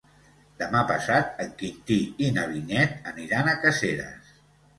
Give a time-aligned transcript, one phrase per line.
[0.61, 4.35] Demà passat en Quintí i na Vinyet aniran a Caseres.